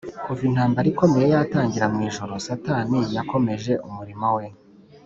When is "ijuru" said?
2.07-2.33